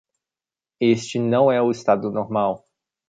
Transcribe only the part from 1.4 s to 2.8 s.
é o estado normal.